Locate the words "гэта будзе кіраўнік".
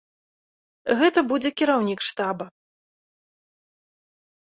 1.01-1.99